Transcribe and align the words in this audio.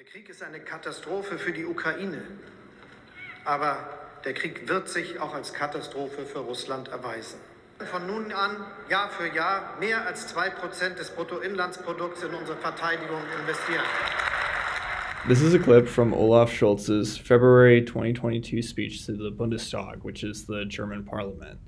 Der 0.00 0.06
Krieg 0.06 0.30
ist 0.30 0.42
eine 0.42 0.60
Katastrophe 0.60 1.36
für 1.36 1.52
die 1.52 1.66
Ukraine. 1.66 2.22
Aber 3.44 3.98
der 4.24 4.32
Krieg 4.32 4.66
wird 4.66 4.88
sich 4.88 5.20
auch 5.20 5.34
als 5.34 5.52
Katastrophe 5.52 6.24
für 6.24 6.38
Russland 6.38 6.88
erweisen. 6.88 7.38
Von 7.80 8.06
nun 8.06 8.32
an 8.32 8.64
Jahr 8.88 9.10
für 9.10 9.26
Jahr 9.36 9.76
mehr 9.78 10.06
als 10.06 10.34
2% 10.34 10.94
des 10.94 11.10
Bruttoinlandsprodukts 11.10 12.22
in 12.22 12.30
unsere 12.30 12.56
Verteidigung 12.56 13.20
investieren. 13.40 13.84
This 15.28 15.42
is 15.42 15.52
a 15.52 15.58
clip 15.58 15.86
from 15.86 16.14
Olaf 16.14 16.50
Scholz's 16.50 17.18
February 17.18 17.84
2022 17.84 18.66
speech 18.66 19.04
to 19.04 19.12
the 19.12 19.30
Bundestag, 19.30 20.02
which 20.02 20.24
is 20.24 20.46
the 20.46 20.64
German 20.64 21.04
parliament. 21.04 21.58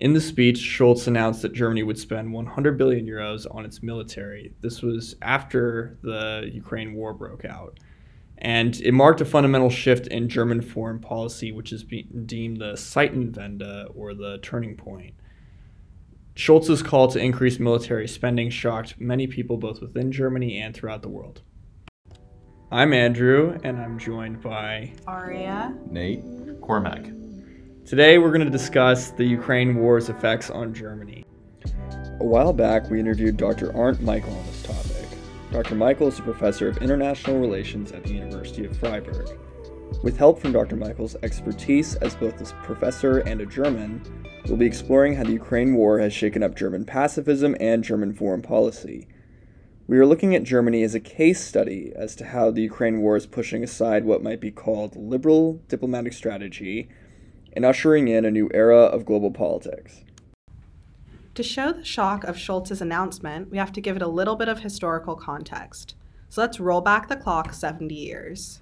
In 0.00 0.12
the 0.12 0.20
speech, 0.20 0.58
Scholz 0.58 1.08
announced 1.08 1.42
that 1.42 1.52
Germany 1.52 1.82
would 1.82 1.98
spend 1.98 2.32
100 2.32 2.78
billion 2.78 3.04
euros 3.04 3.52
on 3.52 3.64
its 3.64 3.82
military. 3.82 4.54
This 4.60 4.80
was 4.80 5.16
after 5.22 5.98
the 6.02 6.48
Ukraine 6.52 6.94
war 6.94 7.12
broke 7.12 7.44
out. 7.44 7.80
And 8.40 8.80
it 8.80 8.92
marked 8.92 9.20
a 9.20 9.24
fundamental 9.24 9.70
shift 9.70 10.06
in 10.06 10.28
German 10.28 10.62
foreign 10.62 11.00
policy, 11.00 11.50
which 11.50 11.72
is 11.72 11.82
deemed 11.82 12.58
the 12.58 12.74
Zeitenwende 12.74 13.90
or 13.96 14.14
the 14.14 14.38
turning 14.40 14.76
point. 14.76 15.14
Scholz's 16.36 16.84
call 16.84 17.08
to 17.08 17.18
increase 17.18 17.58
military 17.58 18.06
spending 18.06 18.50
shocked 18.50 19.00
many 19.00 19.26
people 19.26 19.56
both 19.56 19.80
within 19.80 20.12
Germany 20.12 20.60
and 20.60 20.72
throughout 20.72 21.02
the 21.02 21.08
world. 21.08 21.42
I'm 22.70 22.92
Andrew, 22.92 23.58
and 23.64 23.80
I'm 23.80 23.98
joined 23.98 24.40
by 24.40 24.92
Aria, 25.08 25.74
Nate, 25.90 26.22
Cormac. 26.60 27.17
Today, 27.88 28.18
we're 28.18 28.32
going 28.32 28.44
to 28.44 28.50
discuss 28.50 29.12
the 29.12 29.24
Ukraine 29.24 29.74
war's 29.76 30.10
effects 30.10 30.50
on 30.50 30.74
Germany. 30.74 31.24
A 32.20 32.24
while 32.24 32.52
back, 32.52 32.90
we 32.90 33.00
interviewed 33.00 33.38
Dr. 33.38 33.74
Arndt 33.74 34.02
Michael 34.02 34.36
on 34.36 34.44
this 34.44 34.62
topic. 34.62 35.06
Dr. 35.50 35.74
Michael 35.74 36.08
is 36.08 36.18
a 36.18 36.22
professor 36.22 36.68
of 36.68 36.76
international 36.82 37.38
relations 37.38 37.92
at 37.92 38.04
the 38.04 38.12
University 38.12 38.66
of 38.66 38.76
Freiburg. 38.76 39.38
With 40.02 40.18
help 40.18 40.38
from 40.38 40.52
Dr. 40.52 40.76
Michael's 40.76 41.16
expertise 41.22 41.94
as 41.94 42.14
both 42.14 42.38
a 42.42 42.54
professor 42.56 43.20
and 43.20 43.40
a 43.40 43.46
German, 43.46 44.02
we'll 44.44 44.58
be 44.58 44.66
exploring 44.66 45.16
how 45.16 45.24
the 45.24 45.32
Ukraine 45.32 45.72
war 45.72 45.98
has 45.98 46.12
shaken 46.12 46.42
up 46.42 46.54
German 46.54 46.84
pacifism 46.84 47.56
and 47.58 47.82
German 47.82 48.12
foreign 48.12 48.42
policy. 48.42 49.08
We 49.86 49.96
are 49.96 50.04
looking 50.04 50.34
at 50.34 50.42
Germany 50.42 50.82
as 50.82 50.94
a 50.94 51.00
case 51.00 51.42
study 51.42 51.94
as 51.96 52.14
to 52.16 52.26
how 52.26 52.50
the 52.50 52.60
Ukraine 52.60 53.00
war 53.00 53.16
is 53.16 53.24
pushing 53.24 53.64
aside 53.64 54.04
what 54.04 54.22
might 54.22 54.42
be 54.42 54.50
called 54.50 54.94
liberal 54.94 55.62
diplomatic 55.68 56.12
strategy 56.12 56.90
and 57.52 57.64
ushering 57.64 58.08
in 58.08 58.24
a 58.24 58.30
new 58.30 58.50
era 58.52 58.78
of 58.78 59.04
global 59.04 59.30
politics. 59.30 60.04
To 61.34 61.42
show 61.42 61.72
the 61.72 61.84
shock 61.84 62.24
of 62.24 62.36
Scholz's 62.36 62.80
announcement, 62.80 63.50
we 63.50 63.58
have 63.58 63.72
to 63.72 63.80
give 63.80 63.96
it 63.96 64.02
a 64.02 64.08
little 64.08 64.34
bit 64.34 64.48
of 64.48 64.60
historical 64.60 65.14
context. 65.14 65.94
So 66.28 66.40
let's 66.40 66.60
roll 66.60 66.80
back 66.80 67.08
the 67.08 67.16
clock 67.16 67.54
70 67.54 67.94
years. 67.94 68.60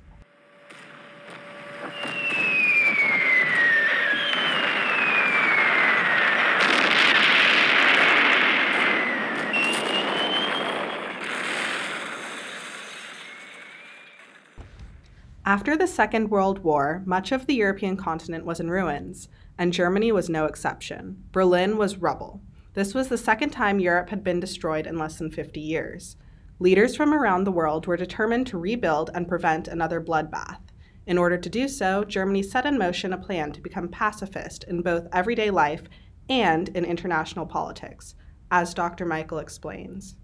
After 15.49 15.77
the 15.77 15.87
Second 15.87 16.29
World 16.29 16.65
War, 16.65 17.05
much 17.07 17.31
of 17.31 17.47
the 17.47 17.55
European 17.55 17.97
continent 17.97 18.45
was 18.45 18.59
in 18.59 18.69
ruins, 18.69 19.29
and 19.57 19.73
Germany 19.73 20.11
was 20.11 20.29
no 20.29 20.45
exception. 20.45 21.23
Berlin 21.31 21.77
was 21.77 21.99
rubble. 21.99 22.41
This 22.75 22.95
was 22.95 23.07
the 23.07 23.17
second 23.17 23.51
time 23.51 23.79
Europe 23.79 24.11
had 24.11 24.25
been 24.25 24.41
destroyed 24.41 24.89
in 24.89 24.99
less 24.99 25.19
than 25.19 25.31
50 25.31 25.61
years. 25.61 26.17
Leaders 26.59 26.97
from 26.97 27.15
around 27.15 27.45
the 27.45 27.53
world 27.53 27.87
were 27.87 27.97
determined 27.97 28.49
to 28.49 28.59
rebuild 28.59 29.09
and 29.15 29.29
prevent 29.29 29.69
another 29.69 30.01
bloodbath. 30.01 30.59
In 31.07 31.17
order 31.17 31.39
to 31.39 31.49
do 31.49 31.69
so, 31.69 32.03
Germany 32.03 32.43
set 32.43 32.67
in 32.67 32.77
motion 32.77 33.13
a 33.13 33.17
plan 33.17 33.53
to 33.53 33.61
become 33.61 33.87
pacifist 33.87 34.65
in 34.65 34.83
both 34.83 35.07
everyday 35.13 35.51
life 35.51 35.85
and 36.29 36.71
in 36.71 36.85
international 36.85 37.47
politics, 37.47 38.17
as 38.51 38.75
Dr. 38.75 39.07
Michael 39.07 39.39
explains. 39.39 40.17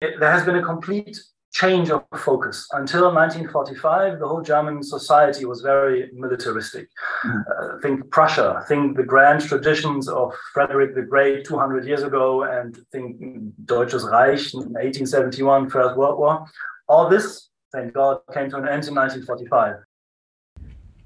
There 0.00 0.32
has 0.32 0.44
been 0.44 0.56
a 0.56 0.64
complete 0.64 1.16
change 1.60 1.90
of 1.90 2.04
focus. 2.16 2.68
Until 2.72 3.12
1945, 3.12 4.20
the 4.20 4.28
whole 4.28 4.42
German 4.42 4.82
society 4.82 5.44
was 5.44 5.60
very 5.60 6.08
militaristic. 6.12 6.88
Mm. 7.24 7.42
Uh, 7.50 7.80
think 7.80 8.08
Prussia, 8.10 8.64
think 8.68 8.96
the 8.96 9.02
grand 9.02 9.40
traditions 9.40 10.08
of 10.08 10.32
Frederick 10.54 10.94
the 10.94 11.02
Great 11.02 11.44
200 11.44 11.84
years 11.84 12.02
ago, 12.02 12.44
and 12.44 12.78
think 12.92 13.16
Deutsches 13.64 14.04
Reich 14.04 14.54
in 14.54 14.60
1871, 14.60 15.68
First 15.68 15.96
World 15.96 16.18
War. 16.18 16.46
All 16.88 17.08
this, 17.08 17.48
thank 17.72 17.92
God, 17.92 18.20
came 18.32 18.48
to 18.50 18.56
an 18.56 18.68
end 18.68 18.86
in 18.86 18.94
1945. 18.94 19.76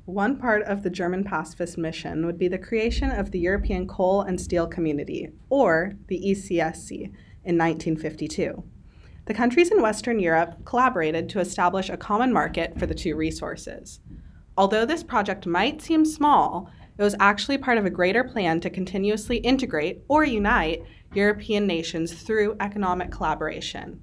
One 0.04 0.36
part 0.36 0.62
of 0.64 0.82
the 0.82 0.90
German 0.90 1.24
pacifist 1.24 1.78
mission 1.78 2.26
would 2.26 2.36
be 2.36 2.48
the 2.48 2.58
creation 2.58 3.10
of 3.10 3.30
the 3.30 3.38
European 3.38 3.86
Coal 3.86 4.22
and 4.22 4.38
Steel 4.38 4.66
Community, 4.66 5.30
or 5.48 5.94
the 6.08 6.18
ECSC, 6.18 7.12
in 7.44 7.58
1952. 7.58 8.62
The 9.26 9.34
countries 9.34 9.70
in 9.70 9.80
Western 9.80 10.18
Europe 10.18 10.64
collaborated 10.64 11.28
to 11.30 11.40
establish 11.40 11.88
a 11.88 11.96
common 11.96 12.32
market 12.32 12.78
for 12.78 12.86
the 12.86 12.94
two 12.94 13.14
resources. 13.14 14.00
Although 14.56 14.84
this 14.84 15.04
project 15.04 15.46
might 15.46 15.80
seem 15.80 16.04
small, 16.04 16.70
it 16.98 17.02
was 17.02 17.14
actually 17.20 17.58
part 17.58 17.78
of 17.78 17.86
a 17.86 17.90
greater 17.90 18.24
plan 18.24 18.60
to 18.60 18.70
continuously 18.70 19.38
integrate 19.38 20.02
or 20.08 20.24
unite 20.24 20.82
European 21.14 21.66
nations 21.66 22.12
through 22.12 22.56
economic 22.60 23.10
collaboration. 23.10 24.00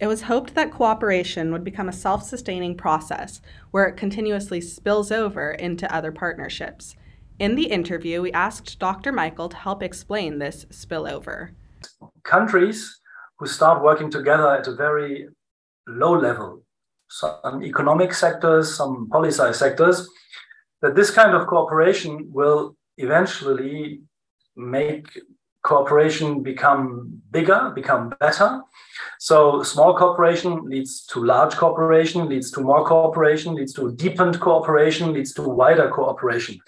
It 0.00 0.06
was 0.06 0.22
hoped 0.22 0.54
that 0.54 0.72
cooperation 0.72 1.52
would 1.52 1.62
become 1.62 1.88
a 1.88 1.92
self 1.92 2.22
sustaining 2.22 2.76
process 2.76 3.42
where 3.70 3.86
it 3.86 3.98
continuously 3.98 4.60
spills 4.60 5.12
over 5.12 5.52
into 5.52 5.94
other 5.94 6.10
partnerships. 6.10 6.96
In 7.38 7.54
the 7.54 7.66
interview, 7.66 8.22
we 8.22 8.32
asked 8.32 8.78
Dr. 8.78 9.12
Michael 9.12 9.50
to 9.50 9.56
help 9.56 9.82
explain 9.82 10.38
this 10.38 10.64
spillover. 10.66 11.50
Countries 12.22 12.99
who 13.40 13.46
start 13.46 13.82
working 13.82 14.10
together 14.10 14.54
at 14.54 14.66
a 14.68 14.74
very 14.74 15.26
low 15.88 16.12
level, 16.12 16.62
some 17.08 17.64
economic 17.64 18.12
sectors, 18.12 18.76
some 18.76 19.08
policy 19.08 19.52
sectors, 19.54 20.06
that 20.82 20.94
this 20.94 21.10
kind 21.10 21.34
of 21.34 21.46
cooperation 21.46 22.28
will 22.30 22.76
eventually 22.98 24.02
make 24.56 25.06
cooperation 25.62 26.42
become 26.42 27.22
bigger, 27.30 27.72
become 27.74 28.14
better. 28.20 28.60
So 29.18 29.62
small 29.62 29.96
cooperation 29.96 30.64
leads 30.64 31.06
to 31.06 31.24
large 31.24 31.54
cooperation, 31.56 32.28
leads 32.28 32.50
to 32.52 32.60
more 32.60 32.84
cooperation, 32.84 33.54
leads 33.54 33.72
to 33.74 33.92
deepened 33.92 34.38
cooperation, 34.38 35.14
leads 35.14 35.32
to 35.34 35.42
wider 35.42 35.88
cooperation. 35.88 36.60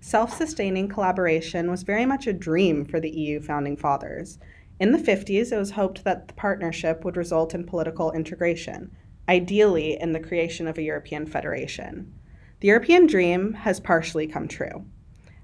Self 0.00 0.32
sustaining 0.32 0.88
collaboration 0.88 1.70
was 1.70 1.82
very 1.82 2.06
much 2.06 2.28
a 2.28 2.32
dream 2.32 2.84
for 2.84 3.00
the 3.00 3.10
EU 3.10 3.40
founding 3.40 3.76
fathers. 3.76 4.38
In 4.80 4.92
the 4.92 4.98
50s, 4.98 5.52
it 5.52 5.58
was 5.58 5.72
hoped 5.72 6.04
that 6.04 6.26
the 6.26 6.34
partnership 6.34 7.04
would 7.04 7.18
result 7.18 7.54
in 7.54 7.64
political 7.64 8.12
integration, 8.12 8.90
ideally 9.28 10.00
in 10.00 10.12
the 10.12 10.20
creation 10.20 10.66
of 10.66 10.78
a 10.78 10.82
European 10.82 11.26
federation. 11.26 12.14
The 12.60 12.68
European 12.68 13.06
dream 13.06 13.52
has 13.52 13.78
partially 13.78 14.26
come 14.26 14.48
true. 14.48 14.86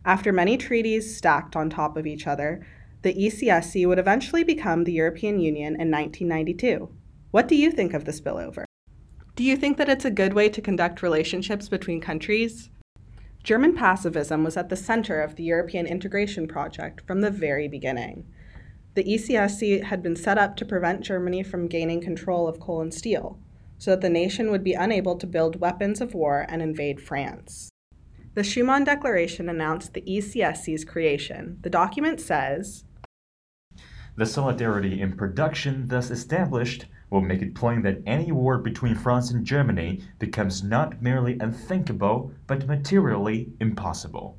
After 0.07 0.33
many 0.33 0.57
treaties 0.57 1.15
stacked 1.15 1.55
on 1.55 1.69
top 1.69 1.99
of 1.99 2.07
each 2.07 2.27
other, 2.27 2.67
the 3.03 3.13
ECSC 3.13 3.87
would 3.87 3.99
eventually 3.99 4.43
become 4.43 4.85
the 4.85 4.93
European 4.93 5.39
Union 5.39 5.79
in 5.79 5.91
1992. 5.91 6.89
What 7.31 7.47
do 7.47 7.57
you 7.57 7.71
think 7.71 7.93
of 7.93 8.07
the 8.07 8.13
spillover? 8.13 8.65
Do 9.35 9.45
you 9.45 9.55
think 9.55 9.77
that 9.77 9.91
it's 9.91 10.07
a 10.07 10.11
good 10.11 10.33
way 10.33 10.49
to 10.49 10.63
conduct 10.63 11.03
relationships 11.03 11.69
between 11.69 12.01
countries? 12.01 12.71
German 13.43 13.75
pacifism 13.75 14.45
was 14.45 14.57
at 14.57 14.71
the 14.71 14.77
center 14.77 15.21
of 15.21 15.37
the 15.37 15.45
European 15.45 15.87
integration 15.87 16.49
project 16.49 17.03
from 17.07 17.21
the 17.21 17.31
very 17.31 17.69
beginning. 17.69 18.25
The 18.97 19.05
ECSC 19.05 19.83
had 19.83 20.03
been 20.03 20.17
set 20.17 20.39
up 20.39 20.57
to 20.57 20.65
prevent 20.65 21.03
Germany 21.03 21.43
from 21.43 21.69
gaining 21.69 22.01
control 22.01 22.49
of 22.49 22.59
coal 22.59 22.81
and 22.81 22.95
steel, 22.95 23.39
so 23.77 23.91
that 23.91 24.01
the 24.01 24.09
nation 24.09 24.51
would 24.51 24.65
be 24.65 24.73
unable 24.73 25.19
to 25.19 25.27
build 25.27 25.61
weapons 25.61 26.01
of 26.01 26.15
war 26.15 26.47
and 26.49 26.63
invade 26.63 27.03
France. 27.03 27.69
The 28.33 28.41
Schuman 28.41 28.87
Declaration 28.87 29.51
announced 29.51 29.93
the 29.93 30.01
ECSC's 30.01 30.87
creation. 30.87 31.59
The 31.61 31.69
document 31.69 32.23
says 32.23 32.85
The 34.17 34.25
solidarity 34.25 35.03
in 35.03 35.15
production 35.15 35.89
thus 35.89 36.11
established 36.11 36.87
will 37.11 37.21
make 37.21 37.43
it 37.43 37.55
plain 37.55 37.83
that 37.83 38.01
any 38.07 38.33
war 38.33 38.57
between 38.57 38.95
France 38.95 39.31
and 39.31 39.45
Germany 39.45 40.01
becomes 40.19 40.63
not 40.63 41.03
merely 41.03 41.39
unthinkable, 41.39 42.33
but 42.47 42.67
materially 42.67 43.53
impossible. 43.61 44.39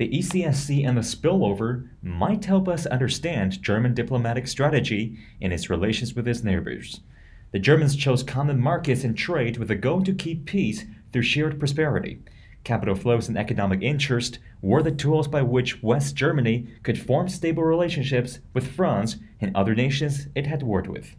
The 0.00 0.08
ECSC 0.08 0.88
and 0.88 0.96
the 0.96 1.02
spillover 1.02 1.86
might 2.00 2.46
help 2.46 2.68
us 2.68 2.86
understand 2.86 3.62
German 3.62 3.92
diplomatic 3.92 4.48
strategy 4.48 5.18
in 5.42 5.52
its 5.52 5.68
relations 5.68 6.14
with 6.14 6.26
its 6.26 6.42
neighbors. 6.42 7.02
The 7.52 7.58
Germans 7.58 7.96
chose 7.96 8.22
common 8.22 8.58
markets 8.58 9.04
and 9.04 9.14
trade 9.14 9.58
with 9.58 9.70
a 9.70 9.74
goal 9.74 10.02
to 10.04 10.14
keep 10.14 10.46
peace 10.46 10.86
through 11.12 11.24
shared 11.24 11.58
prosperity. 11.58 12.22
Capital 12.64 12.94
flows 12.94 13.28
and 13.28 13.36
economic 13.36 13.82
interest 13.82 14.38
were 14.62 14.82
the 14.82 14.90
tools 14.90 15.28
by 15.28 15.42
which 15.42 15.82
West 15.82 16.16
Germany 16.16 16.66
could 16.82 16.98
form 16.98 17.28
stable 17.28 17.64
relationships 17.64 18.38
with 18.54 18.72
France 18.72 19.18
and 19.38 19.54
other 19.54 19.74
nations 19.74 20.28
it 20.34 20.46
had 20.46 20.62
warred 20.62 20.86
with. 20.86 21.14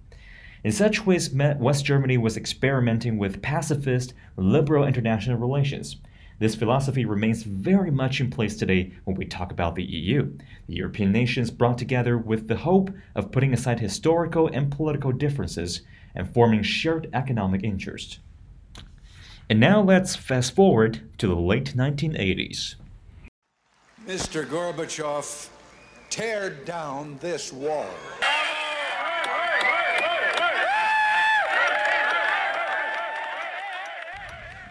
In 0.64 0.72
such 0.72 1.06
ways, 1.06 1.32
West 1.32 1.86
Germany 1.86 2.18
was 2.18 2.36
experimenting 2.36 3.20
with 3.20 3.44
pacifist, 3.44 4.16
liberal 4.38 4.88
international 4.88 5.38
relations. 5.38 5.98
This 6.42 6.56
philosophy 6.56 7.06
remains 7.06 7.44
very 7.44 7.92
much 7.92 8.20
in 8.20 8.32
place 8.32 8.58
today 8.58 8.94
when 9.04 9.16
we 9.16 9.26
talk 9.26 9.52
about 9.52 9.76
the 9.76 9.84
EU. 9.84 10.36
The 10.66 10.74
European 10.74 11.12
nations 11.12 11.52
brought 11.52 11.78
together 11.78 12.18
with 12.18 12.48
the 12.48 12.56
hope 12.56 12.90
of 13.14 13.32
putting 13.32 13.54
aside 13.54 13.80
historical 13.80 14.48
and 14.48 14.72
political 14.72 15.12
differences 15.12 15.82
and 16.16 16.34
forming 16.34 16.64
shared 16.64 17.12
economic 17.14 17.64
interests. 17.64 18.18
And 19.52 19.60
now 19.60 19.82
let's 19.82 20.16
fast 20.16 20.56
forward 20.56 21.08
to 21.20 21.28
the 21.28 21.36
late 21.36 21.76
1980s. 21.76 22.74
Mr. 24.08 24.44
Gorbachev, 24.44 25.48
tear 26.10 26.50
down 26.50 27.20
this 27.22 27.54
wall. 27.54 27.86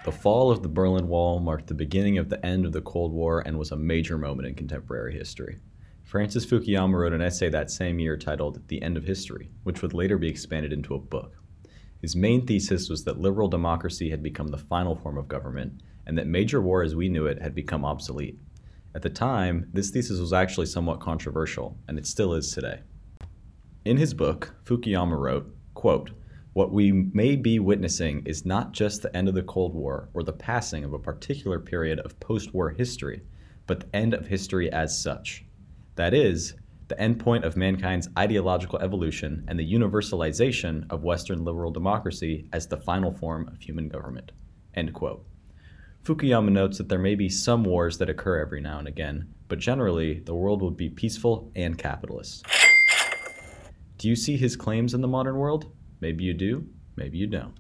The 0.02 0.12
fall 0.12 0.50
of 0.50 0.62
the 0.62 0.68
Berlin 0.68 1.08
Wall 1.08 1.40
marked 1.40 1.66
the 1.66 1.74
beginning 1.74 2.16
of 2.16 2.30
the 2.30 2.44
end 2.44 2.64
of 2.64 2.72
the 2.72 2.80
Cold 2.80 3.12
War 3.12 3.42
and 3.44 3.58
was 3.58 3.70
a 3.70 3.76
major 3.76 4.16
moment 4.16 4.48
in 4.48 4.54
contemporary 4.54 5.12
history. 5.12 5.58
Francis 6.04 6.46
Fukuyama 6.46 6.94
wrote 6.94 7.12
an 7.12 7.20
essay 7.20 7.50
that 7.50 7.70
same 7.70 7.98
year 7.98 8.16
titled 8.16 8.66
The 8.68 8.80
End 8.80 8.96
of 8.96 9.04
History, 9.04 9.50
which 9.62 9.82
would 9.82 9.92
later 9.92 10.16
be 10.16 10.28
expanded 10.28 10.72
into 10.72 10.94
a 10.94 10.98
book. 10.98 11.36
His 12.00 12.16
main 12.16 12.46
thesis 12.46 12.88
was 12.88 13.04
that 13.04 13.20
liberal 13.20 13.48
democracy 13.48 14.08
had 14.08 14.22
become 14.22 14.48
the 14.48 14.56
final 14.56 14.96
form 14.96 15.18
of 15.18 15.28
government 15.28 15.82
and 16.06 16.16
that 16.16 16.26
major 16.26 16.62
war 16.62 16.82
as 16.82 16.96
we 16.96 17.10
knew 17.10 17.26
it 17.26 17.42
had 17.42 17.54
become 17.54 17.84
obsolete. 17.84 18.38
At 18.94 19.02
the 19.02 19.10
time, 19.10 19.68
this 19.74 19.90
thesis 19.90 20.18
was 20.18 20.32
actually 20.32 20.66
somewhat 20.66 21.00
controversial, 21.00 21.76
and 21.86 21.98
it 21.98 22.06
still 22.06 22.32
is 22.32 22.50
today. 22.50 22.80
In 23.84 23.98
his 23.98 24.14
book, 24.14 24.54
Fukuyama 24.64 25.16
wrote, 25.16 25.54
quote, 25.74 26.10
what 26.52 26.72
we 26.72 26.90
may 26.90 27.36
be 27.36 27.60
witnessing 27.60 28.22
is 28.26 28.44
not 28.44 28.72
just 28.72 29.02
the 29.02 29.16
end 29.16 29.28
of 29.28 29.34
the 29.34 29.42
Cold 29.42 29.74
War 29.74 30.08
or 30.14 30.22
the 30.22 30.32
passing 30.32 30.82
of 30.82 30.92
a 30.92 30.98
particular 30.98 31.60
period 31.60 32.00
of 32.00 32.18
post 32.18 32.52
war 32.52 32.70
history, 32.70 33.22
but 33.66 33.80
the 33.80 33.96
end 33.96 34.14
of 34.14 34.26
history 34.26 34.70
as 34.72 35.00
such. 35.00 35.44
That 35.94 36.12
is, 36.12 36.54
the 36.88 36.96
endpoint 36.96 37.44
of 37.44 37.56
mankind's 37.56 38.08
ideological 38.18 38.80
evolution 38.80 39.44
and 39.46 39.56
the 39.56 39.72
universalization 39.72 40.90
of 40.90 41.04
Western 41.04 41.44
liberal 41.44 41.70
democracy 41.70 42.48
as 42.52 42.66
the 42.66 42.76
final 42.76 43.12
form 43.12 43.46
of 43.46 43.60
human 43.60 43.88
government. 43.88 44.32
End 44.74 44.92
quote. 44.92 45.24
Fukuyama 46.02 46.50
notes 46.50 46.78
that 46.78 46.88
there 46.88 46.98
may 46.98 47.14
be 47.14 47.28
some 47.28 47.62
wars 47.62 47.98
that 47.98 48.10
occur 48.10 48.40
every 48.40 48.60
now 48.60 48.80
and 48.80 48.88
again, 48.88 49.32
but 49.46 49.60
generally, 49.60 50.18
the 50.20 50.34
world 50.34 50.62
would 50.62 50.76
be 50.76 50.88
peaceful 50.88 51.52
and 51.54 51.78
capitalist. 51.78 52.44
Do 53.98 54.08
you 54.08 54.16
see 54.16 54.36
his 54.36 54.56
claims 54.56 54.94
in 54.94 55.00
the 55.00 55.06
modern 55.06 55.36
world? 55.36 55.70
Maybe 56.00 56.24
you 56.24 56.34
do, 56.34 56.66
maybe 56.96 57.18
you 57.18 57.26
don't. 57.26 57.54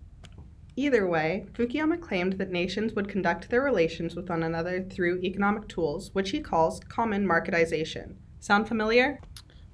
Either 0.76 1.06
way, 1.06 1.46
Fukuyama 1.52 2.00
claimed 2.00 2.34
that 2.34 2.50
nations 2.50 2.94
would 2.94 3.08
conduct 3.08 3.50
their 3.50 3.62
relations 3.62 4.14
with 4.14 4.28
one 4.28 4.42
another 4.42 4.82
through 4.82 5.20
economic 5.22 5.68
tools, 5.68 6.10
which 6.14 6.30
he 6.30 6.40
calls 6.40 6.80
common 6.80 7.26
marketization. 7.26 8.14
Sound 8.38 8.66
familiar? 8.66 9.20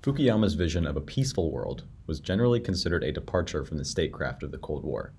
Fukuyama's 0.02 0.54
vision 0.54 0.86
of 0.86 0.96
a 0.96 1.00
peaceful 1.00 1.52
world 1.52 1.84
was 2.06 2.20
generally 2.20 2.60
considered 2.60 3.04
a 3.04 3.12
departure 3.12 3.64
from 3.64 3.78
the 3.78 3.84
statecraft 3.84 4.42
of 4.42 4.50
the 4.50 4.58
Cold 4.58 4.84
War. 4.84 5.12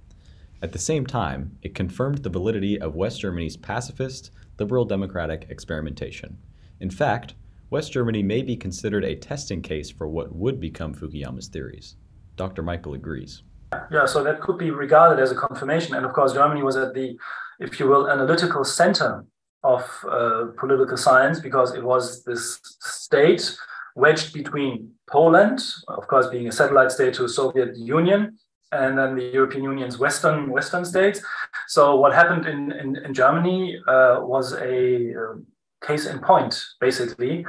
At 0.62 0.72
the 0.72 0.80
same 0.80 1.06
time, 1.06 1.58
it 1.62 1.76
confirmed 1.76 2.20
the 2.20 2.30
validity 2.30 2.80
of 2.80 2.96
West 2.96 3.22
Germany's 3.22 3.58
pacifist, 3.58 4.32
liberal 4.60 4.86
democratic 4.86 5.46
experimentation. 5.50 6.38
In 6.80 6.90
fact, 6.90 7.36
West 7.70 7.92
Germany 7.92 8.24
may 8.24 8.42
be 8.42 8.56
considered 8.56 9.04
a 9.04 9.16
testing 9.16 9.62
case 9.62 9.92
for 9.92 10.08
what 10.08 10.34
would 10.34 10.60
become 10.60 10.94
Fukuyama's 10.94 11.48
theories. 11.48 11.96
Dr. 12.38 12.62
Michael 12.62 12.94
agrees. 12.94 13.44
Yeah, 13.92 14.06
so 14.06 14.24
that 14.24 14.40
could 14.40 14.58
be 14.58 14.72
regarded 14.72 15.22
as 15.22 15.32
a 15.32 15.36
confirmation. 15.36 15.96
And 15.96 16.06
of 16.06 16.14
course, 16.14 16.34
Germany 16.34 16.64
was 16.64 16.78
at 16.78 16.94
the, 16.94 17.18
if 17.60 17.80
you 17.80 17.88
will, 17.88 18.10
analytical 18.10 18.64
center 18.64 19.26
of 19.64 19.84
uh, 20.10 20.46
political 20.58 20.96
science 20.96 21.40
because 21.40 21.74
it 21.74 21.84
was 21.84 22.24
this 22.24 22.60
state 22.80 23.58
wedged 23.96 24.32
between 24.34 24.92
Poland, 25.10 25.60
of 25.88 26.08
course, 26.08 26.28
being 26.28 26.48
a 26.48 26.52
satellite 26.52 26.92
state 26.92 27.14
to 27.16 27.24
the 27.24 27.30
Soviet 27.30 27.76
Union, 27.76 28.38
and 28.72 28.98
then 28.98 29.16
the 29.16 29.24
European 29.24 29.64
Union's 29.64 29.98
western 29.98 30.50
western 30.50 30.86
states. 30.86 31.20
So 31.68 31.96
what 31.96 32.14
happened 32.14 32.46
in 32.46 32.72
in, 32.72 32.96
in 32.98 33.14
Germany 33.14 33.78
uh, 33.88 34.20
was 34.22 34.54
a 34.54 35.14
uh, 35.16 35.36
case 35.82 36.06
in 36.06 36.20
point, 36.20 36.54
basically, 36.80 37.46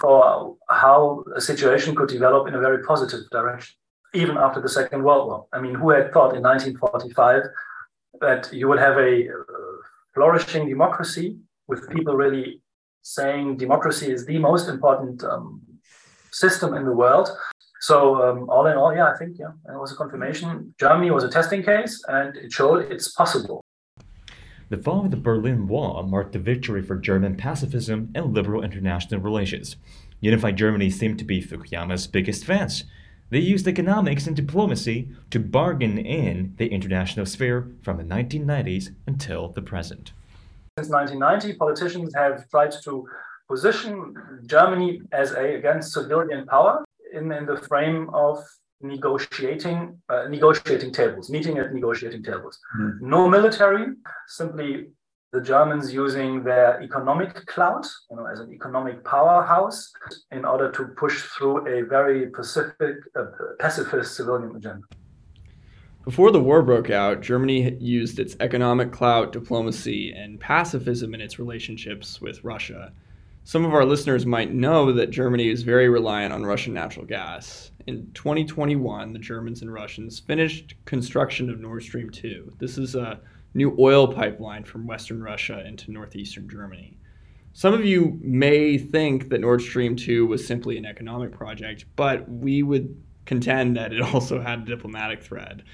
for 0.00 0.56
how 0.70 1.24
a 1.36 1.40
situation 1.40 1.94
could 1.94 2.08
develop 2.08 2.48
in 2.48 2.54
a 2.54 2.60
very 2.60 2.82
positive 2.82 3.28
direction 3.30 3.79
even 4.14 4.36
after 4.36 4.60
the 4.60 4.68
Second 4.68 5.02
World 5.02 5.28
War. 5.28 5.46
I 5.52 5.60
mean, 5.60 5.74
who 5.74 5.90
had 5.90 6.12
thought 6.12 6.34
in 6.34 6.42
1945 6.42 7.42
that 8.20 8.52
you 8.52 8.68
would 8.68 8.78
have 8.78 8.96
a 8.98 9.28
uh, 9.28 9.32
flourishing 10.14 10.68
democracy 10.68 11.36
with 11.68 11.88
people 11.90 12.14
really 12.14 12.60
saying 13.02 13.56
democracy 13.56 14.10
is 14.10 14.26
the 14.26 14.38
most 14.38 14.68
important 14.68 15.24
um, 15.24 15.62
system 16.30 16.74
in 16.74 16.84
the 16.84 16.92
world. 16.92 17.28
So 17.80 18.22
um, 18.22 18.50
all 18.50 18.66
in 18.66 18.76
all, 18.76 18.94
yeah, 18.94 19.10
I 19.10 19.16
think 19.16 19.38
yeah, 19.38 19.52
it 19.68 19.78
was 19.78 19.92
a 19.92 19.96
confirmation. 19.96 20.74
Germany 20.78 21.10
was 21.10 21.24
a 21.24 21.30
testing 21.30 21.62
case, 21.62 22.02
and 22.08 22.36
it 22.36 22.52
showed 22.52 22.92
it's 22.92 23.08
possible. 23.12 23.62
The 24.68 24.76
fall 24.76 25.04
of 25.04 25.10
the 25.10 25.16
Berlin 25.16 25.66
Wall 25.66 26.02
marked 26.04 26.32
the 26.32 26.38
victory 26.38 26.82
for 26.82 26.96
German 26.96 27.36
pacifism 27.36 28.10
and 28.14 28.34
liberal 28.34 28.62
international 28.62 29.20
relations. 29.20 29.76
Unified 30.20 30.56
Germany 30.56 30.90
seemed 30.90 31.18
to 31.18 31.24
be 31.24 31.42
Fukuyama's 31.42 32.06
biggest 32.06 32.44
fans. 32.44 32.84
They 33.30 33.38
used 33.38 33.68
economics 33.68 34.26
and 34.26 34.34
diplomacy 34.34 35.08
to 35.30 35.38
bargain 35.38 35.98
in 35.98 36.54
the 36.56 36.66
international 36.66 37.26
sphere 37.26 37.70
from 37.80 37.96
the 37.96 38.02
1990s 38.02 38.90
until 39.06 39.48
the 39.48 39.62
present. 39.62 40.12
Since 40.76 40.90
1990, 40.90 41.56
politicians 41.56 42.12
have 42.14 42.48
tried 42.50 42.72
to 42.84 43.06
position 43.48 44.14
Germany 44.46 45.02
as 45.12 45.32
a 45.32 45.54
against 45.54 45.92
civilian 45.92 46.46
power 46.46 46.84
in, 47.12 47.30
in 47.32 47.46
the 47.46 47.56
frame 47.56 48.10
of 48.12 48.42
negotiating 48.80 50.00
uh, 50.08 50.26
negotiating 50.28 50.92
tables, 50.92 51.30
meeting 51.30 51.58
at 51.58 51.72
negotiating 51.72 52.22
tables. 52.22 52.58
Mm. 52.78 53.00
No 53.02 53.28
military, 53.28 53.86
simply 54.26 54.86
the 55.32 55.40
Germans 55.40 55.92
using 55.92 56.42
their 56.42 56.82
economic 56.82 57.46
clout, 57.46 57.86
you 58.10 58.16
know, 58.16 58.26
as 58.26 58.40
an 58.40 58.52
economic 58.52 59.04
powerhouse, 59.04 59.92
in 60.32 60.44
order 60.44 60.72
to 60.72 60.86
push 60.96 61.22
through 61.22 61.68
a 61.68 61.82
very 61.86 62.26
pacific, 62.30 62.96
uh, 63.14 63.26
pacifist 63.60 64.16
civilian 64.16 64.56
agenda. 64.56 64.84
Before 66.04 66.32
the 66.32 66.40
war 66.40 66.62
broke 66.62 66.90
out, 66.90 67.20
Germany 67.20 67.76
used 67.78 68.18
its 68.18 68.34
economic 68.40 68.90
clout, 68.90 69.32
diplomacy, 69.32 70.12
and 70.12 70.40
pacifism 70.40 71.14
in 71.14 71.20
its 71.20 71.38
relationships 71.38 72.20
with 72.20 72.42
Russia. 72.42 72.92
Some 73.44 73.64
of 73.64 73.72
our 73.72 73.84
listeners 73.84 74.26
might 74.26 74.52
know 74.52 74.92
that 74.92 75.10
Germany 75.10 75.48
is 75.48 75.62
very 75.62 75.88
reliant 75.88 76.32
on 76.32 76.44
Russian 76.44 76.74
natural 76.74 77.06
gas. 77.06 77.70
In 77.86 78.10
2021, 78.14 79.12
the 79.12 79.18
Germans 79.18 79.62
and 79.62 79.72
Russians 79.72 80.18
finished 80.18 80.74
construction 80.86 81.48
of 81.50 81.60
Nord 81.60 81.82
Stream 81.82 82.10
2. 82.10 82.54
This 82.58 82.76
is 82.78 82.94
a 82.94 83.20
new 83.54 83.76
oil 83.78 84.12
pipeline 84.12 84.64
from 84.64 84.86
Western 84.86 85.22
Russia 85.22 85.64
into 85.66 85.90
northeastern 85.90 86.48
Germany. 86.48 86.96
Some 87.52 87.74
of 87.74 87.84
you 87.84 88.18
may 88.22 88.78
think 88.78 89.28
that 89.28 89.40
Nord 89.40 89.60
Stream 89.60 89.96
2 89.96 90.26
was 90.26 90.46
simply 90.46 90.78
an 90.78 90.86
economic 90.86 91.32
project, 91.32 91.84
but 91.96 92.28
we 92.28 92.62
would 92.62 92.96
contend 93.26 93.76
that 93.76 93.92
it 93.92 94.00
also 94.14 94.40
had 94.40 94.60
a 94.60 94.64
diplomatic 94.64 95.22
thread. 95.22 95.64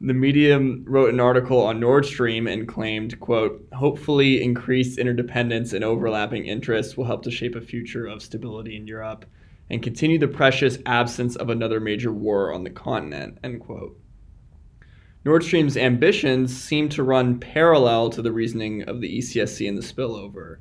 The 0.00 0.12
Medium 0.12 0.84
wrote 0.86 1.14
an 1.14 1.20
article 1.20 1.62
on 1.62 1.78
Nord 1.78 2.04
Stream 2.04 2.46
and 2.48 2.66
claimed, 2.66 3.18
quote, 3.20 3.66
hopefully 3.72 4.42
increased 4.42 4.98
interdependence 4.98 5.72
and 5.72 5.84
overlapping 5.84 6.46
interests 6.46 6.96
will 6.96 7.04
help 7.04 7.22
to 7.22 7.30
shape 7.30 7.54
a 7.54 7.60
future 7.60 8.06
of 8.06 8.22
stability 8.22 8.76
in 8.76 8.86
Europe 8.86 9.24
and 9.70 9.82
continue 9.82 10.18
the 10.18 10.28
precious 10.28 10.78
absence 10.84 11.36
of 11.36 11.48
another 11.48 11.80
major 11.80 12.12
war 12.12 12.52
on 12.52 12.64
the 12.64 12.70
continent, 12.70 13.38
end 13.42 13.60
quote. 13.60 13.98
Nord 15.24 15.42
Stream's 15.42 15.78
ambitions 15.78 16.54
seem 16.54 16.90
to 16.90 17.02
run 17.02 17.40
parallel 17.40 18.10
to 18.10 18.20
the 18.20 18.32
reasoning 18.32 18.82
of 18.82 19.00
the 19.00 19.18
ECSC 19.18 19.66
and 19.66 19.78
the 19.78 19.82
spillover. 19.82 20.58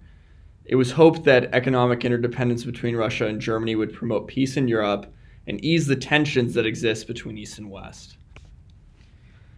It 0.63 0.77
was 0.77 0.91
hoped 0.91 1.25
that 1.25 1.53
economic 1.53 2.05
interdependence 2.05 2.63
between 2.63 2.95
Russia 2.95 3.27
and 3.27 3.41
Germany 3.41 3.75
would 3.75 3.93
promote 3.93 4.27
peace 4.27 4.55
in 4.55 4.69
Europe 4.69 5.13
and 5.47 5.63
ease 5.65 5.85
the 5.85 5.97
tensions 5.97 6.53
that 6.53 6.65
exist 6.65 7.07
between 7.07 7.37
East 7.37 7.57
and 7.57 7.69
West. 7.69 8.15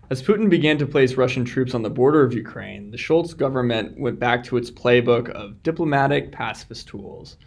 As 0.10 0.24
Putin 0.24 0.50
began 0.50 0.80
to 0.80 0.88
place 0.88 1.14
Russian 1.14 1.46
troops 1.46 1.76
on 1.76 1.84
the 1.84 1.90
border 1.92 2.24
of 2.24 2.34
Ukraine, 2.34 2.90
the 2.90 2.98
Scholz 2.98 3.38
government 3.38 4.00
went 4.00 4.20
back 4.20 4.44
to 4.46 4.58
its 4.58 4.72
playbook 4.72 5.30
of 5.30 5.62
diplomatic 5.62 6.32
pacifist 6.32 6.88
tools. 6.88 7.38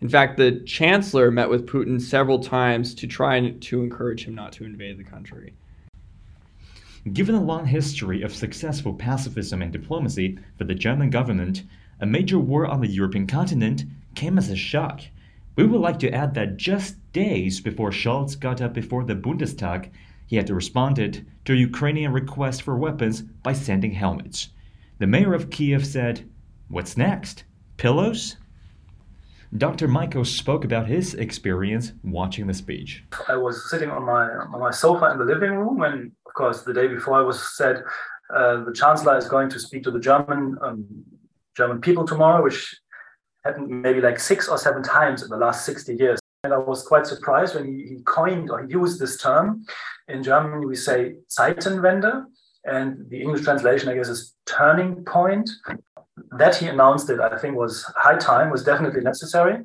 In 0.00 0.08
fact, 0.08 0.36
the 0.36 0.60
chancellor 0.60 1.32
met 1.32 1.50
with 1.50 1.66
Putin 1.66 2.00
several 2.00 2.38
times 2.38 2.94
to 2.94 3.08
try 3.08 3.40
to 3.40 3.80
encourage 3.82 4.24
him 4.24 4.36
not 4.36 4.52
to 4.52 4.64
invade 4.64 4.98
the 4.98 5.04
country. 5.04 5.54
Given 7.12 7.36
a 7.36 7.42
long 7.42 7.66
history 7.66 8.22
of 8.22 8.34
successful 8.34 8.92
pacifism 8.92 9.62
and 9.62 9.72
diplomacy 9.72 10.36
for 10.56 10.64
the 10.64 10.74
German 10.74 11.10
government, 11.10 11.62
a 12.00 12.06
major 12.06 12.40
war 12.40 12.66
on 12.66 12.80
the 12.80 12.88
European 12.88 13.26
continent 13.26 13.84
came 14.16 14.36
as 14.36 14.50
a 14.50 14.56
shock. 14.56 15.02
We 15.54 15.64
would 15.64 15.80
like 15.80 16.00
to 16.00 16.12
add 16.12 16.34
that 16.34 16.56
just 16.56 16.96
days 17.12 17.60
before 17.60 17.90
Scholz 17.90 18.38
got 18.38 18.60
up 18.60 18.74
before 18.74 19.04
the 19.04 19.14
Bundestag, 19.14 19.90
He 20.26 20.36
had 20.36 20.50
responded 20.50 21.24
to 21.44 21.52
a 21.52 21.56
Ukrainian 21.56 22.12
request 22.12 22.62
for 22.62 22.76
weapons 22.76 23.22
by 23.22 23.52
sending 23.52 23.92
helmets. 23.92 24.48
The 24.98 25.06
mayor 25.06 25.34
of 25.34 25.50
Kiev 25.50 25.86
said, 25.86 26.28
What's 26.66 26.96
next? 26.96 27.44
Pillows? 27.76 28.36
Dr. 29.56 29.88
Michael 29.88 30.24
spoke 30.24 30.64
about 30.64 30.86
his 30.86 31.14
experience 31.14 31.92
watching 32.02 32.46
the 32.46 32.54
speech. 32.54 33.04
I 33.28 33.36
was 33.36 33.70
sitting 33.70 33.90
on 33.90 34.04
my 34.04 34.24
on 34.52 34.60
my 34.60 34.70
sofa 34.70 35.10
in 35.10 35.18
the 35.18 35.24
living 35.24 35.52
room, 35.52 35.82
and 35.82 36.12
of 36.26 36.34
course, 36.34 36.62
the 36.62 36.74
day 36.74 36.86
before, 36.86 37.14
I 37.14 37.22
was 37.22 37.56
said 37.56 37.82
uh, 38.34 38.64
the 38.64 38.72
chancellor 38.72 39.16
is 39.16 39.26
going 39.26 39.48
to 39.50 39.58
speak 39.58 39.84
to 39.84 39.90
the 39.90 40.00
German 40.00 40.58
um, 40.60 40.86
German 41.56 41.80
people 41.80 42.06
tomorrow, 42.06 42.42
which 42.42 42.78
happened 43.44 43.68
maybe 43.82 44.00
like 44.00 44.20
six 44.20 44.48
or 44.48 44.58
seven 44.58 44.82
times 44.82 45.22
in 45.22 45.30
the 45.30 45.36
last 45.36 45.64
60 45.64 45.94
years. 45.94 46.20
And 46.44 46.52
I 46.52 46.58
was 46.58 46.86
quite 46.86 47.06
surprised 47.06 47.54
when 47.54 47.64
he, 47.64 47.86
he 47.88 48.02
coined 48.04 48.50
or 48.50 48.64
used 48.64 49.00
this 49.00 49.16
term. 49.16 49.64
In 50.08 50.22
Germany, 50.22 50.66
we 50.66 50.76
say 50.76 51.14
Zeitenwende, 51.28 52.24
and 52.64 53.08
the 53.08 53.20
English 53.20 53.42
translation, 53.42 53.88
I 53.88 53.94
guess, 53.94 54.08
is 54.08 54.34
turning 54.46 55.04
point. 55.04 55.48
That 56.32 56.56
he 56.56 56.66
announced 56.66 57.10
it, 57.10 57.20
I 57.20 57.38
think, 57.38 57.56
was 57.56 57.84
high 57.96 58.16
time, 58.16 58.50
was 58.50 58.64
definitely 58.64 59.00
necessary, 59.00 59.64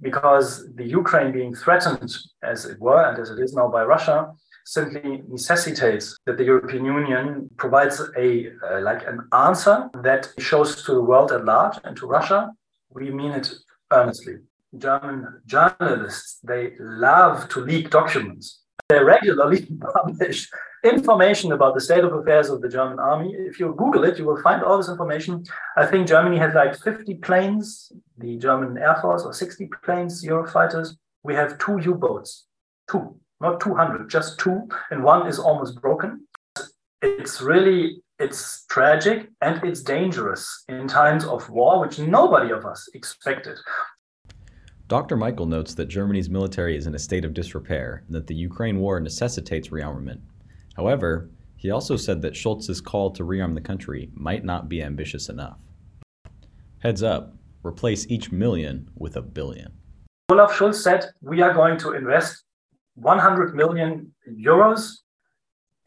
because 0.00 0.72
the 0.74 0.84
Ukraine 0.84 1.32
being 1.32 1.54
threatened, 1.54 2.10
as 2.42 2.64
it 2.64 2.78
were, 2.80 3.02
and 3.02 3.18
as 3.18 3.30
it 3.30 3.38
is 3.38 3.52
now 3.54 3.68
by 3.68 3.84
Russia, 3.84 4.32
simply 4.64 5.22
necessitates 5.28 6.16
that 6.26 6.36
the 6.38 6.44
European 6.44 6.84
Union 6.84 7.50
provides 7.56 8.00
a 8.16 8.52
uh, 8.68 8.80
like 8.80 9.02
an 9.06 9.18
answer 9.32 9.90
that 10.02 10.28
shows 10.38 10.82
to 10.84 10.92
the 10.94 11.02
world 11.02 11.32
at 11.32 11.44
large 11.44 11.76
and 11.84 11.96
to 11.96 12.06
Russia 12.06 12.52
we 12.90 13.10
mean 13.10 13.32
it 13.32 13.52
earnestly. 13.92 14.36
German 14.76 15.40
journalists 15.46 16.38
they 16.44 16.74
love 16.78 17.48
to 17.48 17.60
leak 17.60 17.90
documents. 17.90 18.60
They 18.88 19.02
regularly 19.02 19.66
publish 19.94 20.48
information 20.84 21.52
about 21.52 21.74
the 21.74 21.80
state 21.80 22.04
of 22.04 22.12
affairs 22.12 22.48
of 22.48 22.60
the 22.60 22.68
German 22.68 22.98
army. 22.98 23.34
If 23.34 23.60
you 23.60 23.74
Google 23.76 24.04
it, 24.04 24.18
you 24.18 24.24
will 24.24 24.40
find 24.42 24.62
all 24.62 24.78
this 24.78 24.88
information. 24.88 25.44
I 25.76 25.86
think 25.86 26.08
Germany 26.08 26.38
had 26.38 26.54
like 26.54 26.76
50 26.76 27.14
planes, 27.16 27.92
the 28.18 28.36
German 28.36 28.78
Air 28.78 28.96
Force, 29.00 29.22
or 29.24 29.32
60 29.32 29.68
planes, 29.84 30.24
Eurofighters. 30.24 30.96
We 31.22 31.34
have 31.34 31.58
two 31.58 31.78
U 31.82 31.94
boats, 31.94 32.46
two 32.90 33.16
not 33.40 33.60
200, 33.60 34.08
just 34.08 34.38
two, 34.38 34.68
and 34.90 35.02
one 35.02 35.26
is 35.26 35.38
almost 35.38 35.80
broken. 35.80 36.26
It's 37.02 37.40
really 37.40 38.02
it's 38.18 38.66
tragic 38.66 39.30
and 39.40 39.64
it's 39.64 39.80
dangerous 39.80 40.64
in 40.68 40.86
times 40.86 41.24
of 41.24 41.48
war, 41.48 41.80
which 41.80 41.98
nobody 41.98 42.52
of 42.52 42.66
us 42.66 42.86
expected. 42.92 43.58
Dr. 44.88 45.16
Michael 45.16 45.46
notes 45.46 45.72
that 45.74 45.86
Germany's 45.86 46.28
military 46.28 46.76
is 46.76 46.86
in 46.86 46.94
a 46.94 46.98
state 46.98 47.24
of 47.24 47.32
disrepair 47.32 48.02
and 48.06 48.14
that 48.14 48.26
the 48.26 48.34
Ukraine 48.34 48.78
war 48.78 49.00
necessitates 49.00 49.68
rearmament. 49.68 50.20
However, 50.76 51.30
he 51.56 51.70
also 51.70 51.96
said 51.96 52.22
that 52.22 52.34
Scholz's 52.34 52.80
call 52.80 53.10
to 53.12 53.22
rearm 53.22 53.54
the 53.54 53.60
country 53.60 54.10
might 54.14 54.44
not 54.44 54.68
be 54.68 54.82
ambitious 54.82 55.28
enough. 55.28 55.58
Heads 56.78 57.02
up, 57.02 57.34
replace 57.62 58.06
each 58.08 58.32
million 58.32 58.90
with 58.96 59.16
a 59.16 59.22
billion. 59.22 59.72
Olaf 60.30 60.52
Scholz 60.52 60.76
said, 60.76 61.06
We 61.20 61.42
are 61.42 61.52
going 61.52 61.76
to 61.78 61.92
invest 61.92 62.44
100 62.94 63.54
million 63.54 64.12
euros, 64.28 65.00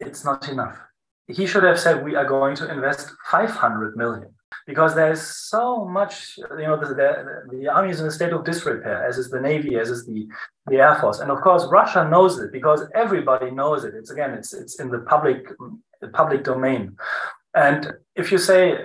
it's 0.00 0.24
not 0.24 0.48
enough. 0.48 0.78
He 1.26 1.46
should 1.46 1.62
have 1.62 1.80
said, 1.80 2.04
we 2.04 2.16
are 2.16 2.26
going 2.26 2.54
to 2.56 2.70
invest 2.70 3.10
500 3.30 3.96
million 3.96 4.34
because 4.66 4.94
there's 4.94 5.20
so 5.20 5.84
much, 5.84 6.38
you 6.38 6.66
know, 6.66 6.78
the, 6.78 6.94
the, 6.94 7.56
the, 7.56 7.68
army 7.68 7.90
is 7.90 8.00
in 8.00 8.06
a 8.06 8.10
state 8.10 8.32
of 8.32 8.44
disrepair, 8.44 9.06
as 9.06 9.18
is 9.18 9.30
the 9.30 9.40
Navy, 9.40 9.76
as 9.76 9.90
is 9.90 10.06
the, 10.06 10.26
the 10.68 10.76
Air 10.76 10.96
Force. 11.00 11.20
And 11.20 11.30
of 11.30 11.40
course, 11.42 11.66
Russia 11.70 12.08
knows 12.08 12.38
it 12.38 12.50
because 12.50 12.82
everybody 12.94 13.50
knows 13.50 13.84
it. 13.84 13.94
It's 13.94 14.10
again, 14.10 14.32
it's, 14.32 14.54
it's 14.54 14.80
in 14.80 14.90
the 14.90 15.00
public, 15.00 15.46
the 16.00 16.08
public 16.08 16.44
domain. 16.44 16.96
And 17.54 17.92
if 18.16 18.32
you 18.32 18.38
say, 18.38 18.78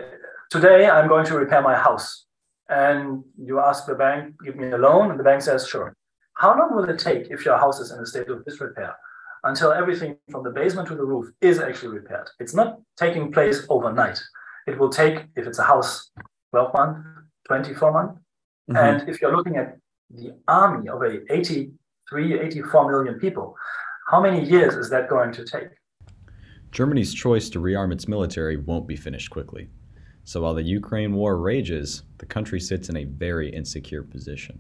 today 0.50 0.90
I'm 0.90 1.08
going 1.08 1.26
to 1.28 1.38
repair 1.38 1.62
my 1.62 1.76
house, 1.76 2.26
and 2.70 3.24
you 3.38 3.60
ask 3.60 3.86
the 3.86 3.96
bank, 3.96 4.36
give 4.46 4.56
me 4.56 4.70
a 4.70 4.78
loan, 4.78 5.10
and 5.12 5.20
the 5.20 5.24
bank 5.24 5.42
says, 5.42 5.68
sure. 5.68 5.96
How 6.36 6.58
long 6.58 6.76
will 6.76 6.90
it 6.90 7.00
take 7.00 7.28
if 7.32 7.44
your 7.44 7.58
house 7.58 7.80
is 7.80 7.92
in 7.92 8.00
a 8.00 8.06
state 8.06 8.30
of 8.30 8.46
disrepair 8.46 8.96
until 9.44 9.74
everything 9.74 10.18
from 10.32 10.44
the 10.44 10.52
basement 10.52 10.88
to 10.88 10.96
the 10.96 11.04
roof 11.04 11.32
is 11.42 11.60
actually 11.60 11.98
repaired? 12.00 12.30
It's 12.40 12.54
not 12.54 12.80
taking 12.96 13.32
place 13.32 13.66
overnight. 13.70 14.22
It 14.70 14.78
will 14.78 14.90
take, 14.90 15.26
if 15.36 15.48
it's 15.48 15.58
a 15.58 15.64
house, 15.64 16.12
12 16.52 16.74
months, 16.74 17.08
24 17.48 17.92
months. 17.92 18.22
Mm-hmm. 18.70 18.78
And 18.78 19.10
if 19.10 19.20
you're 19.20 19.36
looking 19.36 19.58
at 19.58 19.78
the 20.12 20.36
army 20.48 20.88
of 20.90 21.02
a 21.02 21.22
83, 21.34 22.40
84 22.40 22.92
million 22.92 23.20
people, 23.20 23.56
how 24.12 24.22
many 24.22 24.48
years 24.48 24.76
is 24.76 24.92
that 24.92 25.10
going 25.10 25.32
to 25.34 25.44
take? 25.44 25.70
Germany's 26.72 27.16
choice 27.16 27.50
to 27.50 27.60
rearm 27.60 27.92
its 27.92 28.08
military 28.08 28.58
won't 28.58 28.88
be 28.88 28.96
finished 28.96 29.32
quickly. 29.32 29.70
So 30.24 30.42
while 30.42 30.54
the 30.54 30.62
Ukraine 30.62 31.14
war 31.14 31.38
rages, 31.38 32.04
the 32.20 32.28
country 32.28 32.60
sits 32.60 32.90
in 32.90 32.98
a 32.98 33.06
very 33.06 33.50
insecure 33.50 34.04
position. 34.04 34.60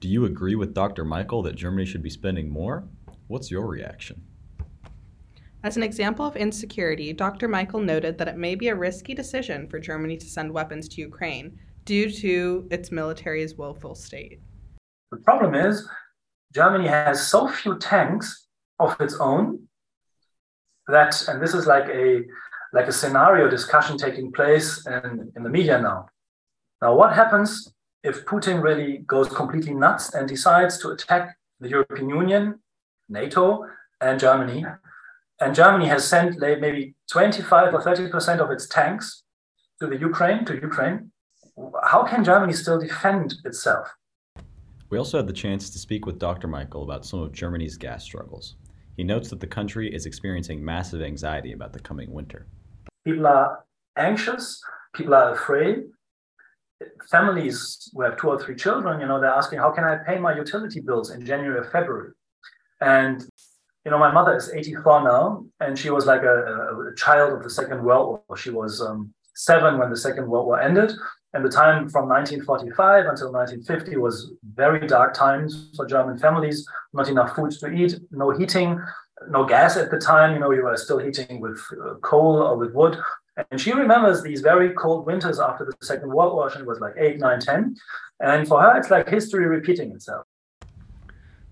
Do 0.00 0.08
you 0.08 0.26
agree 0.26 0.54
with 0.54 0.74
Dr. 0.74 1.06
Michael 1.06 1.42
that 1.44 1.56
Germany 1.56 1.86
should 1.86 2.02
be 2.02 2.10
spending 2.10 2.50
more? 2.50 2.84
What's 3.28 3.50
your 3.50 3.66
reaction? 3.66 4.22
As 5.64 5.78
an 5.78 5.82
example 5.82 6.26
of 6.26 6.36
insecurity, 6.36 7.14
Dr. 7.14 7.48
Michael 7.48 7.80
noted 7.80 8.18
that 8.18 8.28
it 8.28 8.36
may 8.36 8.54
be 8.54 8.68
a 8.68 8.74
risky 8.74 9.14
decision 9.14 9.66
for 9.66 9.80
Germany 9.80 10.18
to 10.18 10.26
send 10.26 10.52
weapons 10.52 10.90
to 10.90 11.00
Ukraine 11.00 11.58
due 11.86 12.10
to 12.10 12.68
its 12.70 12.92
military's 12.92 13.54
woeful 13.54 13.94
state. 13.94 14.40
The 15.10 15.16
problem 15.16 15.54
is, 15.54 15.88
Germany 16.54 16.86
has 16.86 17.26
so 17.26 17.48
few 17.48 17.78
tanks 17.78 18.46
of 18.78 18.94
its 19.00 19.14
own 19.18 19.66
that, 20.88 21.26
and 21.28 21.40
this 21.42 21.54
is 21.54 21.66
like 21.66 21.88
a 21.88 22.24
like 22.74 22.88
a 22.88 22.92
scenario 22.92 23.48
discussion 23.48 23.96
taking 23.96 24.32
place 24.32 24.86
in, 24.86 25.32
in 25.34 25.44
the 25.44 25.48
media 25.48 25.80
now. 25.80 26.08
Now, 26.82 26.94
what 26.94 27.14
happens 27.14 27.72
if 28.02 28.26
Putin 28.26 28.62
really 28.62 28.98
goes 29.06 29.28
completely 29.28 29.72
nuts 29.72 30.12
and 30.12 30.28
decides 30.28 30.76
to 30.78 30.90
attack 30.90 31.38
the 31.60 31.70
European 31.70 32.10
Union, 32.10 32.60
NATO, 33.08 33.64
and 34.02 34.20
Germany, 34.20 34.66
and 35.40 35.54
Germany 35.54 35.86
has 35.86 36.06
sent 36.06 36.38
maybe 36.38 36.94
25 37.10 37.74
or 37.74 37.82
30% 37.82 38.38
of 38.38 38.50
its 38.50 38.68
tanks 38.68 39.22
to 39.80 39.86
the 39.86 39.96
Ukraine, 39.96 40.44
to 40.44 40.54
Ukraine, 40.54 41.10
how 41.82 42.04
can 42.04 42.24
Germany 42.24 42.52
still 42.52 42.78
defend 42.78 43.34
itself? 43.44 43.88
We 44.90 44.98
also 44.98 45.18
had 45.18 45.26
the 45.26 45.32
chance 45.32 45.70
to 45.70 45.78
speak 45.78 46.06
with 46.06 46.18
Dr. 46.18 46.46
Michael 46.46 46.82
about 46.82 47.04
some 47.04 47.20
of 47.20 47.32
Germany's 47.32 47.76
gas 47.76 48.04
struggles. 48.04 48.56
He 48.96 49.02
notes 49.02 49.28
that 49.30 49.40
the 49.40 49.46
country 49.46 49.92
is 49.92 50.06
experiencing 50.06 50.64
massive 50.64 51.02
anxiety 51.02 51.52
about 51.52 51.72
the 51.72 51.80
coming 51.80 52.12
winter. 52.12 52.46
People 53.04 53.26
are 53.26 53.64
anxious, 53.96 54.62
people 54.94 55.14
are 55.14 55.32
afraid, 55.32 55.84
families 57.10 57.90
who 57.92 58.02
have 58.02 58.16
two 58.18 58.28
or 58.28 58.40
three 58.40 58.54
children, 58.54 59.00
you 59.00 59.06
know, 59.06 59.20
they're 59.20 59.30
asking, 59.30 59.58
how 59.58 59.70
can 59.70 59.84
I 59.84 59.96
pay 59.96 60.18
my 60.18 60.34
utility 60.34 60.80
bills 60.80 61.10
in 61.10 61.24
January 61.24 61.58
or 61.58 61.64
February? 61.70 62.12
And, 62.80 63.26
you 63.84 63.90
know, 63.90 63.98
my 63.98 64.10
mother 64.10 64.34
is 64.34 64.50
84 64.50 65.04
now, 65.04 65.44
and 65.60 65.78
she 65.78 65.90
was 65.90 66.06
like 66.06 66.22
a, 66.22 66.90
a 66.90 66.94
child 66.96 67.34
of 67.34 67.42
the 67.42 67.50
Second 67.50 67.84
World 67.84 68.22
War. 68.28 68.36
She 68.36 68.50
was 68.50 68.80
um, 68.80 69.12
seven 69.34 69.78
when 69.78 69.90
the 69.90 69.96
Second 69.96 70.28
World 70.28 70.46
War 70.46 70.60
ended. 70.60 70.92
And 71.34 71.44
the 71.44 71.50
time 71.50 71.88
from 71.90 72.08
1945 72.08 73.06
until 73.06 73.32
1950 73.32 73.96
was 73.96 74.32
very 74.54 74.86
dark 74.86 75.14
times 75.14 75.70
for 75.76 75.84
German 75.84 76.16
families. 76.16 76.66
Not 76.92 77.08
enough 77.08 77.34
food 77.34 77.50
to 77.58 77.70
eat, 77.70 77.98
no 78.12 78.30
heating, 78.30 78.80
no 79.28 79.44
gas 79.44 79.76
at 79.76 79.90
the 79.90 79.98
time. 79.98 80.34
You 80.34 80.38
know, 80.38 80.52
you 80.52 80.62
were 80.62 80.76
still 80.76 80.98
heating 80.98 81.40
with 81.40 81.60
uh, 81.72 81.94
coal 82.02 82.36
or 82.36 82.56
with 82.56 82.72
wood. 82.72 82.96
And 83.50 83.60
she 83.60 83.72
remembers 83.72 84.22
these 84.22 84.42
very 84.42 84.72
cold 84.74 85.06
winters 85.06 85.40
after 85.40 85.64
the 85.64 85.74
Second 85.84 86.10
World 86.12 86.34
War. 86.34 86.50
She 86.50 86.62
was 86.62 86.78
like 86.78 86.94
8, 86.96 87.18
9, 87.18 87.40
10. 87.40 87.74
And 88.20 88.46
for 88.46 88.62
her, 88.62 88.78
it's 88.78 88.90
like 88.90 89.08
history 89.08 89.46
repeating 89.46 89.90
itself. 89.90 90.24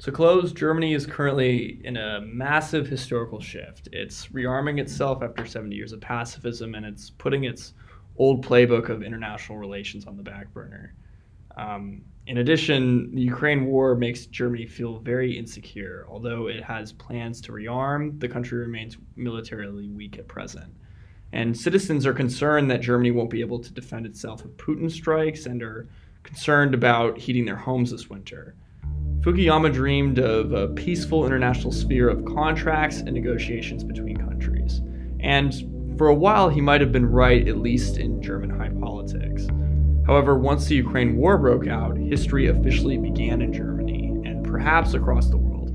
To 0.02 0.10
close, 0.10 0.52
Germany 0.52 0.94
is 0.94 1.06
currently 1.06 1.80
in 1.84 1.96
a 1.96 2.20
massive 2.22 2.88
historical 2.88 3.40
shift. 3.40 3.88
It's 3.92 4.26
rearming 4.28 4.80
itself 4.80 5.22
after 5.22 5.46
70 5.46 5.76
years 5.76 5.92
of 5.92 6.00
pacifism, 6.00 6.74
and 6.74 6.84
it's 6.84 7.10
putting 7.10 7.44
its 7.44 7.74
old 8.16 8.44
playbook 8.44 8.88
of 8.88 9.04
international 9.04 9.58
relations 9.58 10.08
on 10.08 10.16
the 10.16 10.22
back 10.24 10.52
burner. 10.52 10.94
Um, 11.56 12.02
in 12.26 12.38
addition, 12.38 13.14
the 13.14 13.22
Ukraine 13.22 13.66
war 13.66 13.94
makes 13.94 14.26
Germany 14.26 14.66
feel 14.66 14.98
very 14.98 15.38
insecure. 15.38 16.04
Although 16.08 16.48
it 16.48 16.64
has 16.64 16.92
plans 16.92 17.40
to 17.42 17.52
rearm, 17.52 18.18
the 18.18 18.28
country 18.28 18.58
remains 18.58 18.96
militarily 19.14 19.86
weak 19.86 20.18
at 20.18 20.26
present. 20.26 20.74
And 21.30 21.56
citizens 21.56 22.06
are 22.06 22.12
concerned 22.12 22.68
that 22.72 22.80
Germany 22.80 23.12
won't 23.12 23.30
be 23.30 23.40
able 23.40 23.60
to 23.60 23.72
defend 23.72 24.06
itself 24.06 24.44
if 24.44 24.50
Putin 24.56 24.90
strikes 24.90 25.46
and 25.46 25.62
are 25.62 25.88
concerned 26.24 26.74
about 26.74 27.18
heating 27.18 27.44
their 27.44 27.54
homes 27.54 27.92
this 27.92 28.10
winter. 28.10 28.56
Fukuyama 29.22 29.72
dreamed 29.72 30.18
of 30.18 30.52
a 30.52 30.66
peaceful 30.68 31.24
international 31.24 31.72
sphere 31.72 32.08
of 32.08 32.24
contracts 32.24 32.98
and 32.98 33.12
negotiations 33.12 33.84
between 33.84 34.16
countries. 34.16 34.80
And 35.20 35.54
for 35.96 36.08
a 36.08 36.14
while, 36.14 36.48
he 36.48 36.60
might 36.60 36.80
have 36.80 36.90
been 36.90 37.06
right, 37.06 37.46
at 37.46 37.58
least 37.58 37.98
in 37.98 38.20
German 38.20 38.50
high 38.50 38.70
politics. 38.70 39.46
However, 40.08 40.36
once 40.36 40.66
the 40.66 40.74
Ukraine 40.74 41.16
war 41.16 41.38
broke 41.38 41.68
out, 41.68 41.96
history 41.96 42.48
officially 42.48 42.98
began 42.98 43.42
in 43.42 43.52
Germany 43.52 44.08
and 44.24 44.44
perhaps 44.44 44.94
across 44.94 45.28
the 45.28 45.36
world. 45.36 45.70